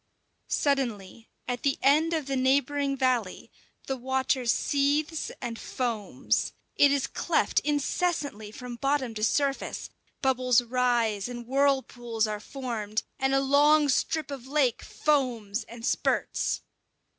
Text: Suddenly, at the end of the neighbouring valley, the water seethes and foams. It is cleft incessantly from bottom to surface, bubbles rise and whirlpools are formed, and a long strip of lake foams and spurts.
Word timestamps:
Suddenly, 0.47 1.29
at 1.47 1.61
the 1.61 1.77
end 1.83 2.11
of 2.13 2.25
the 2.25 2.35
neighbouring 2.35 2.97
valley, 2.97 3.51
the 3.85 3.95
water 3.95 4.47
seethes 4.47 5.29
and 5.39 5.59
foams. 5.59 6.53
It 6.75 6.91
is 6.91 7.05
cleft 7.05 7.59
incessantly 7.59 8.49
from 8.49 8.77
bottom 8.77 9.13
to 9.13 9.23
surface, 9.23 9.91
bubbles 10.23 10.59
rise 10.63 11.29
and 11.29 11.45
whirlpools 11.45 12.25
are 12.25 12.39
formed, 12.39 13.03
and 13.19 13.35
a 13.35 13.39
long 13.41 13.89
strip 13.89 14.31
of 14.31 14.47
lake 14.47 14.81
foams 14.81 15.65
and 15.65 15.85
spurts. 15.85 16.61